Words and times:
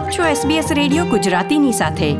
આપ 0.00 0.10
છો 0.10 0.22
SBS 0.22 0.74
radio 0.74 1.04
ગુજરાતીની 1.04 1.72
સાથે. 1.72 2.12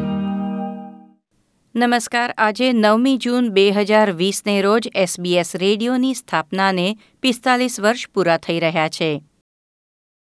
નમસ્કાર, 1.76 2.34
આજે 2.38 2.72
નવમી 2.72 3.16
જૂન 3.16 3.50
બે 3.50 3.70
હજાર 3.70 4.12
વીસને 4.12 4.62
રોજ 4.62 4.88
SBS 4.96 5.56
રેડિયોની 5.56 6.14
સ્થાપનાને 6.14 6.96
પિસ્તાલીસ 7.22 7.80
વર્ષ 7.80 8.08
પૂરા 8.14 8.36
થઈ 8.36 8.60
રહ્યા 8.60 8.88
છે. 8.88 9.22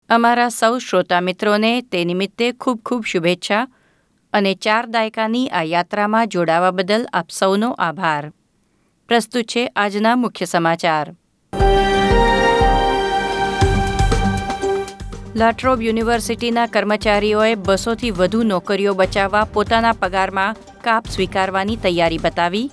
અમારા 0.10 0.50
સૌ 0.50 0.78
શ્રોતા 0.78 1.22
મિત્રોને 1.22 1.82
તે 1.82 2.06
નિમિત્તે 2.06 2.52
ખૂબ 2.52 2.82
ખૂબ 2.86 3.04
શુભેચ્છા 3.06 3.68
અને 4.34 4.56
ચાર 4.56 4.86
દાયકાની 4.86 5.50
આ 5.50 5.64
યાત્રામાં 5.64 6.28
જોડાવા 6.28 6.72
બદલ 6.72 7.08
આપ 7.14 7.30
સૌનો 7.30 7.72
આભાર. 7.72 8.32
પ્રસ્તુત 9.08 9.44
છે 9.44 9.72
આજના 9.76 10.16
મુખ્ય 10.16 10.46
સમાચાર. 10.46 11.16
લાટ્રોબ 15.36 15.82
યુનિવર્સિટીના 15.82 16.68
કર્મચારીઓએ 16.68 17.56
બસોથી 17.56 18.12
વધુ 18.12 18.44
નોકરીઓ 18.44 18.94
બચાવવા 18.94 19.46
પોતાના 19.46 19.94
પગારમાં 19.94 20.56
કાપ 20.82 21.06
સ્વીકારવાની 21.06 21.78
તૈયારી 21.78 22.18
બતાવી. 22.18 22.72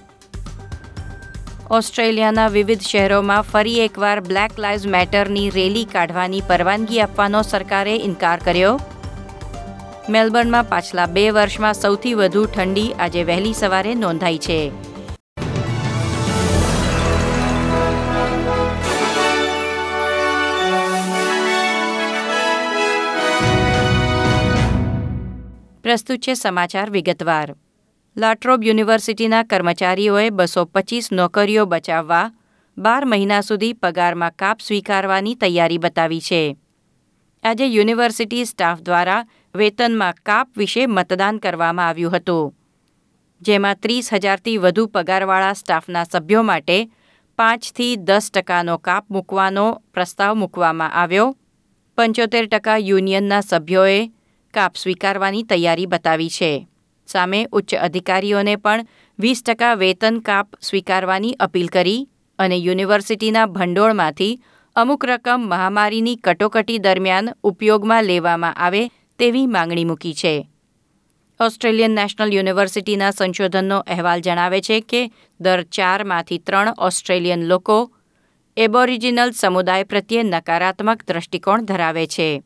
ઓસ્ટ્રેલિયાના 1.71 2.49
વિવિધ 2.49 2.81
શહેરોમાં 2.81 3.43
ફરી 3.43 3.81
એકવાર 3.81 4.21
બ્લેક 4.21 4.59
લાઇવ્સ 4.59 4.87
મેટરની 4.87 5.51
રેલી 5.51 5.85
કાઢવાની 5.85 6.41
પરવાનગી 6.41 7.01
આપવાનો 7.01 7.43
સરકારે 7.43 7.97
ઇનકાર 7.97 8.39
કર્યો. 8.45 8.81
મેલબર્નમાં 10.09 10.69
પાછલા 10.69 11.07
બે 11.07 11.31
વર્ષમાં 11.31 11.75
સૌથી 11.75 12.15
વધુ 12.15 12.47
ઠંડી 12.47 12.93
આજે 12.93 13.25
વહેલી 13.25 13.53
સવારે 13.53 13.95
નોંધાઈ 13.95 14.39
છે. 14.39 14.90
પ્રસ્તુત 25.83 26.21
છે 26.21 26.35
સમાચાર 26.35 26.91
વિગતવાર. 26.91 27.55
લાટ્રોબ 28.17 28.65
યુનિવર્સિટીના 28.65 29.45
કર્મચારીઓએ 29.45 30.31
બસો 30.31 30.67
પચીસ 30.67 31.11
નોકરીઓ 31.11 31.67
બચાવવા 31.67 32.33
બાર 32.77 33.05
મહિના 33.05 33.43
સુધી 33.43 33.75
પગારમાં 33.75 34.37
કાપ 34.37 34.61
સ્વીકારવાની 34.61 35.37
તૈયારી 35.37 35.79
બતાવી 35.79 36.21
છે. 36.21 36.57
આજે 37.45 37.67
યુનિવર્સિટી 37.67 38.47
સ્ટાફ 38.47 38.85
દ્વારા 38.85 39.25
વેતનમાં 39.55 40.21
કાપ 40.23 40.49
વિશે 40.57 40.87
મતદાન 40.87 41.41
કરવામાં 41.41 41.89
આવ્યું 41.89 42.15
હતું. 42.15 42.53
જેમાં 43.43 43.81
ત્રીસ 43.81 44.13
હજારથી 44.13 44.59
વધુ 44.59 44.89
પગારવાળા 44.89 45.55
સ્ટાફના 45.55 46.05
સભ્યો 46.05 46.43
માટે 46.43 46.79
પાંચથી 47.39 47.97
દસ 47.99 48.31
ટકાનો 48.31 48.79
કાપ 48.79 49.05
મૂકવાનો 49.09 49.67
પ્રસ્તાવ 49.95 50.37
મૂકવામાં 50.37 50.93
આવ્યો. 50.93 51.35
પંચોતેર 51.99 52.47
ટકા 52.47 52.79
યુનિયનના 52.79 53.43
સભ્યોએ 53.43 54.01
કાપ 54.55 54.77
સ્વીકારવાની 54.77 55.43
તૈયારી 55.43 55.87
બતાવી 55.87 56.29
છે. 56.29 56.67
સામે 57.07 57.47
ઉચ્ચ 57.53 57.75
અધિકારીઓને 57.75 58.57
પણ 58.57 58.87
વીસ 59.19 59.43
ટકા 59.43 59.75
વેતન 59.75 60.19
કાપ 60.19 60.49
સ્વીકારવાની 60.61 61.33
અપીલ 61.33 61.67
કરી 61.67 62.09
અને 62.39 62.57
યુનિવર્સિટીના 62.57 63.47
ભંડોળમાંથી 63.47 64.41
અમુક 64.77 65.05
રકમ 65.05 65.41
મહામારીની 65.41 66.17
કટોકટી 66.17 66.79
દરમિયાન 66.79 67.33
ઉપયોગમાં 67.43 68.05
લેવામાં 68.05 68.55
આવે 68.55 68.89
તેવી 69.19 69.47
માંગણી 69.47 69.85
મૂકી 69.85 70.15
છે. 70.15 70.49
ઓસ્ટ્રેલિયન 71.41 71.91
નેશનલ 71.91 72.33
યુનિવર્સિટીના 72.33 73.11
સંશોધનનો 73.11 73.79
અહેવાલ 73.87 74.21
જણાવે 74.21 74.61
છે 74.61 74.81
કે 74.81 75.11
દર 75.41 75.63
ચારમાંથી 75.63 76.39
ત્રણ 76.39 76.75
ઓસ્ટ્રેલિયન 76.79 77.47
લોકો 77.47 77.93
એબોરિજિનલ 78.57 79.31
સમુદાય 79.31 79.85
પ્રત્યે 79.85 80.23
નકારાત્મક 80.23 81.05
દ્રષ્ટિકોણ 81.09 81.65
ધરાવે 81.65 82.07
છે. 82.07 82.43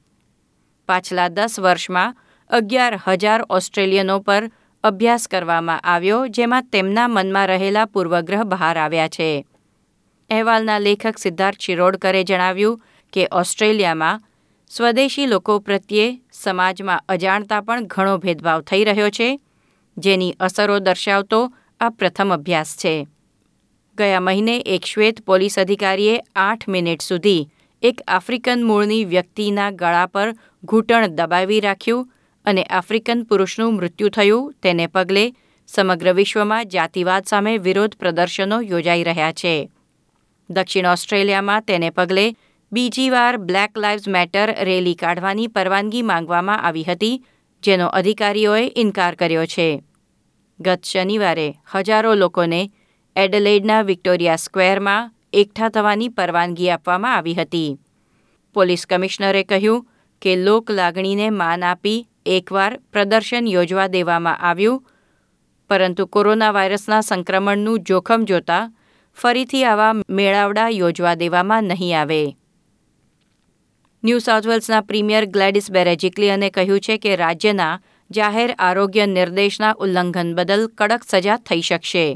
પાછલા 0.89 1.29
દસ 1.29 1.61
વર્ષમાં 1.61 2.17
અગિયાર 2.51 2.99
હજાર 3.07 3.45
ઓસ્ટ્રેલિયનો 3.51 4.21
પર 4.21 4.51
અભ્યાસ 4.85 5.29
કરવામાં 5.29 5.81
આવ્યો, 5.81 6.27
જેમાં 6.27 6.65
તેમના 6.65 7.09
મનમાં 7.09 7.47
રહેલા 7.47 7.85
પૂર્વગ્રહ 7.85 8.43
બહાર 8.43 8.79
આવ્યા 8.79 9.09
છે. 9.09 9.47
અહેવાલના 10.31 10.79
લેખક 10.79 11.19
સિદ્ધાર્થ 11.19 11.61
શિરોડકરે 11.61 12.25
જણાવ્યું 12.25 12.81
કે 13.13 13.29
ઓસ્ટ્રેલિયામાં 13.33 14.21
સ્વદેશી 14.71 15.27
લોકો 15.27 15.59
પ્રત્યે 15.59 16.21
સમાજમાં 16.33 17.01
અજાણતા 17.09 17.61
પણ 17.61 17.87
ઘણો 17.87 18.19
ભેદભાવ 18.19 18.63
થઈ 18.63 18.85
રહ્યો 18.85 19.11
છે, 19.11 19.41
જેની 19.99 20.37
અસરો 20.41 20.79
દર્શાવતો 20.79 21.53
આ 21.81 21.89
પ્રથમ 21.89 22.35
અભ્યાસ 22.35 22.77
છે. 22.77 23.07
ગયા 23.99 24.21
મહિને 24.21 24.59
એક 24.59 24.85
શ્વેત 24.85 25.21
પોલીસ 25.21 25.59
અધિકારીએ 25.59 26.21
આઠ 26.37 26.69
મિનિટ 26.69 27.01
સુધી 27.01 27.49
એક 27.85 28.01
આફ્રિકન 28.09 28.65
મૂળની 28.65 29.05
વ્યક્તિના 29.05 29.71
ગળા 29.71 30.07
પર 30.07 30.35
ઘૂંટણ 30.65 31.07
દબાવી 31.07 31.61
રાખ્યું 31.61 32.11
અને 32.45 32.63
આફ્રિકન 32.63 33.23
પુરુષનું 33.23 33.75
મૃત્યુ 33.75 34.09
થયું. 34.09 34.55
તેને 34.63 34.87
પગલે 34.87 35.33
સમગ્ર 35.67 36.13
વિશ્વમાં 36.13 36.69
જાતિવાદ 36.69 37.25
સામે 37.25 37.59
વિરોધ 37.59 37.95
પ્રદર્શનો 37.95 38.61
યોજાઈ 38.61 39.03
રહ્યા 39.03 39.33
છે. 39.33 39.71
દક્ષિણ 40.51 40.87
ઓસ્ટ્રેલિયામાં 40.87 41.63
તેને 41.63 41.91
પગલે 41.91 42.35
બીજી 42.73 43.11
વાર 43.11 43.37
બ્લેક 43.37 43.79
લાઇવ્સ 43.79 44.09
મેટર 44.09 44.55
રેલી 44.61 44.95
કાઢવાની 44.95 45.47
પરવાનગી 45.47 46.03
માંગવામાં 46.03 46.63
આવી 46.63 46.85
હતી, 46.85 47.25
જેનો 47.63 47.87
અધિકારીઓએ 47.87 48.73
ઇનકાર 48.77 49.15
કર્યો 49.15 49.47
છે. 49.47 49.83
ગત 50.61 50.85
શનિવારે 50.85 51.55
હજારો 51.75 52.15
લોકોને 52.15 52.71
એડલેડના 53.17 53.83
વિક્ટોરિયા 53.83 54.37
સ્ક્વેરમાં 54.37 55.14
એકઠા 55.35 55.71
થવાની 55.71 56.15
પરવાનગી 56.17 56.71
આપવામાં 56.71 57.17
આવી 57.17 57.35
હતી. 57.35 57.71
પોલીસ 58.57 58.87
કમિશનરે 58.87 59.43
કહ્યું 59.45 59.87
કે 60.23 60.33
લોક 60.39 60.71
લાગણીને 60.71 61.29
માન 61.39 61.63
આપી 61.65 62.01
એકવાર 62.27 62.73
પ્રદર્શન 62.93 63.47
યોજવા 63.49 63.89
દેવામાં 63.89 64.43
આવ્યું, 64.43 64.83
પરંતુ 65.71 66.07
કોરોના 66.09 66.53
વાયરસના 66.53 67.03
સંક્રમણનું 67.03 67.85
જોખમ 67.89 68.25
જોતા 68.31 68.63
ફરીથી 69.17 69.65
આવા 69.65 69.93
મેળાવડા 70.11 70.69
યોજવા 70.71 71.15
દેવામાં 71.19 71.69
નહીં 71.69 71.97
આવે. 71.97 72.23
ન્યૂ 74.03 74.21
સાઉથ 74.21 74.47
વેલ્સના 74.47 74.83
પ્રીમિયર 74.83 75.27
ગ્લેડિસ 75.27 75.71
બેરેજિકલિયને 75.71 76.49
કહ્યું 76.51 76.81
છે 76.81 76.99
કે 76.99 77.17
રાજ્યના 77.17 77.81
જાહેર 78.11 78.51
આરોગ્ય 78.59 79.07
નિર્દેશના 79.09 79.75
ઉલ્લંઘન 79.79 80.35
બદલ 80.35 80.65
કડક 80.79 81.03
સજા 81.11 81.37
થઈ 81.41 81.63
શકશે. 81.63 82.07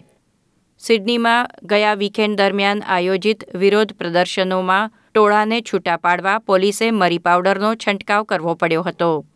સિડનીમાં 0.78 1.48
ગયા 1.66 1.94
વીકેન્ડ 1.94 2.38
દરમિયાન 2.38 2.82
આયોજિત 2.82 3.44
વિરોધ 3.54 3.92
પ્રદર્શનોમાં 3.92 4.90
ટોળાને 5.14 5.60
છૂટા 5.60 5.96
પાડવા 5.96 6.38
પોલીસે 6.38 6.90
મરી 6.90 7.18
પાવડરનો 7.18 7.74
છંટકાવ 7.74 8.24
કરવો 8.24 8.54
પડ્યો 8.54 8.82
હતો. 8.82 9.26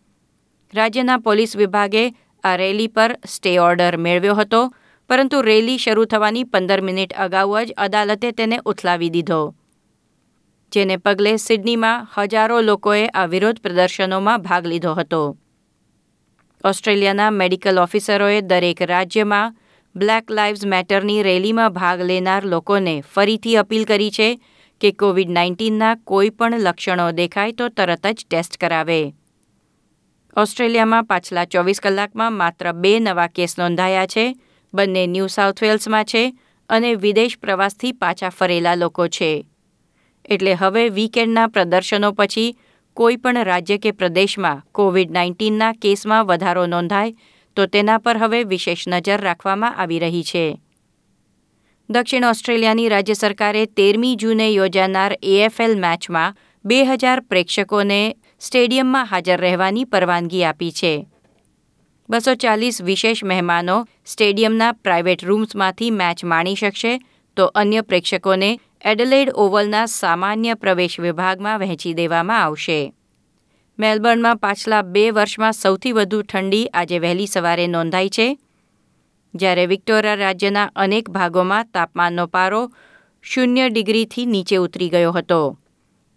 રાજ્યના 0.74 1.18
પોલીસ 1.18 1.56
વિભાગે 1.56 2.14
આ 2.44 2.56
રેલી 2.56 2.88
પર 2.88 3.18
સ્ટે 3.28 3.58
ઓર્ડર 3.58 3.96
મેળવ્યો 3.96 4.34
હતો, 4.34 4.72
પરંતુ 5.08 5.42
રેલી 5.42 5.78
શરૂ 5.78 6.04
થવાની 6.04 6.44
પંદર 6.44 6.80
મિનિટ 6.80 7.12
અગાઉ 7.12 7.64
જ 7.64 7.72
અદાલતે 7.76 8.32
તેને 8.32 8.60
ઉથલાવી 8.64 9.10
દીધો. 9.10 9.54
જેને 10.72 10.96
પગલે 10.96 11.36
સિડનીમાં 11.36 12.06
હજારો 12.16 12.60
લોકોએ 12.60 13.06
આ 13.06 13.26
વિરોધ 13.26 13.58
પ્રદર્શનોમાં 13.58 14.42
ભાગ 14.42 14.66
લીધો 14.66 14.94
હતો. 14.94 15.36
ઓસ્ટ્રેલિયાના 16.64 17.30
મેડિકલ 17.30 17.78
ઓફિસરોએ 17.78 18.40
દરેક 18.40 18.82
રાજ્યમાં 18.82 19.56
બ્લેક 19.96 20.30
લાઇવ્સ 20.30 20.66
મેટરની 20.66 21.22
રેલીમાં 21.22 21.72
ભાગ 21.72 22.00
લેનાર 22.00 22.44
લોકોને 22.44 23.02
ફરીથી 23.14 23.56
અપીલ 23.56 23.84
કરી 23.84 24.10
છે 24.10 24.40
કે 24.80 24.92
કોવિડ 24.92 25.30
નાઇન્ટીનના 25.30 25.94
કોઈ 25.94 26.30
પણ 26.30 26.60
લક્ષણો 26.60 27.10
દેખાય 27.10 27.52
તો 27.52 27.68
તરત 27.68 28.06
જ 28.06 28.26
ટેસ્ટ 28.30 28.56
કરાવે. 28.56 29.14
ઓસ્ટ્રેલિયામાં 30.36 31.04
પાછલા 31.04 31.44
ચોવીસ 31.44 31.80
કલાકમાં 31.80 32.32
માત્ર 32.32 32.72
બે 32.72 32.98
નવા 33.00 33.26
કેસ 33.26 33.58
નોંધાયા 33.58 34.06
છે. 34.06 34.36
બંને 34.74 35.06
ન્યૂ 35.06 35.26
સાઉથ 35.26 35.62
વેલ્સમાં 35.62 36.04
છે 36.04 36.34
અને 36.68 36.94
વિદેશ 36.94 37.38
પ્રવાસથી 37.38 37.92
પાછા 37.92 38.28
ફરેલા 38.28 38.74
લોકો 38.74 39.08
છે. 39.08 39.46
એટલે 40.24 40.54
હવે 40.54 40.88
વીકેન્ડના 40.88 41.46
પ્રદર્શનો 41.46 42.12
પછી 42.12 42.56
કોઈ 42.94 43.16
પણ 43.16 43.42
રાજ્ય 43.42 43.78
કે 43.78 43.90
પ્રદેશમાં 43.90 44.62
કોવિડ 44.72 45.10
નાઇન્ટીનના 45.10 45.72
કેસમાં 45.72 46.26
વધારો 46.26 46.66
નોંધાય 46.66 47.14
તો 47.56 47.66
તેના 47.66 47.98
પર 47.98 48.16
હવે 48.16 48.44
વિશેષ 48.44 48.88
નજર 48.88 49.20
રાખવામાં 49.20 49.76
આવી 49.76 49.98
રહી 49.98 50.22
છે. 50.22 50.60
દક્ષિણ 51.90 52.24
ઓસ્ટ્રેલિયાની 52.24 52.88
રાજ્ય 52.88 53.12
સરકારે 53.12 53.66
તેરમી 53.66 54.16
જૂને 54.16 54.50
યોજાનાર 54.50 55.18
એએફએલ 55.22 55.78
મેચમાં 55.78 56.36
બે 56.64 56.84
હજાર 56.84 57.20
પ્રેક્ષકોને 57.20 58.16
સ્ટેડિયમમાં 58.40 59.04
હાજર 59.04 59.40
રહેવાની 59.40 59.84
પરવાનગી 59.84 60.44
આપી 60.44 60.72
છે. 60.72 61.06
બસો 62.10 62.34
ચાલીસ 62.34 62.82
વિશેષ 62.82 63.24
મહેમાનો 63.24 63.86
સ્ટેડિયમના 64.06 64.72
પ્રાઇવેટ 64.72 65.24
રૂમ્સમાંથી 65.24 65.90
મેચ 65.90 66.24
માણી 66.24 66.54
શકશે 66.54 66.98
તો 67.36 67.46
અન્ય 67.46 67.80
પ્રેક્ષકોને 67.80 68.60
એડલેડ 68.84 69.30
ઓવલના 69.34 69.86
સામાન્ય 69.86 70.54
પ્રવેશ 70.54 71.00
વિભાગમાં 71.00 71.58
વહેંચી 71.58 71.94
દેવામાં 71.94 72.42
આવશે. 72.42 72.92
મેલબર્નમાં 73.82 74.38
પાછલા 74.38 74.82
બે 74.82 75.10
વર્ષમાં 75.10 75.52
સૌથી 75.52 75.92
વધુ 75.92 76.18
ઠંડી 76.22 76.66
આજે 76.66 76.98
વહેલી 76.98 77.26
સવારે 77.26 77.66
નોંધાઈ 77.66 78.08
છે. 78.08 78.26
જ્યારે 79.34 79.64
વિક્ટોરિયા 79.66 80.14
રાજ્યના 80.14 80.70
અનેક 80.76 81.10
ભાગોમાં 81.10 81.70
તાપમાનનો 81.74 82.26
પારો 82.26 82.60
શૂન્ય 83.22 83.66
ડિગ્રીથી 83.68 84.26
નીચે 84.26 84.56
ઉતરી 84.56 84.88
ગયો 84.88 85.12
હતો. 85.12 85.58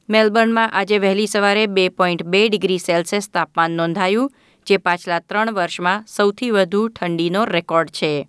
મેલબર્નમાં 0.10 0.70
આજે 0.72 0.98
વહેલી 0.98 1.28
સવારે 1.28 1.66
બે 1.68 1.90
પોઈન્ટ 1.90 2.24
બે 2.24 2.44
ડિગ્રી 2.50 2.78
સેલ્સિયસ 2.78 3.30
તાપમાન 3.30 3.72
નોંધાયું, 3.72 4.32
જે 4.68 4.78
પાછલા 4.78 5.20
ત્રણ 5.20 5.54
વર્ષમાં 5.54 6.06
સૌથી 6.08 6.52
વધુ 6.52 6.88
ઠંડીનો 6.90 7.46
રેકોર્ડ 7.46 7.90
છે. 7.90 8.28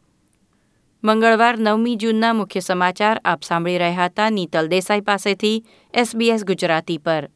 મંગળવાર 1.04 1.58
નવમી 1.58 1.96
જૂનના 1.96 2.32
મુખ્ય 2.32 2.60
સમાચાર 2.60 3.20
આપ 3.24 3.42
સાંભળી 3.42 3.78
રહ્યા 3.78 4.06
હતા 4.06 4.30
નીતલ 4.30 4.68
દેસાઈ 4.68 5.00
પાસેથી 5.00 5.64
એસબીએસ 5.94 6.44
ગુજરાતી 6.44 6.98
પર. 6.98 7.35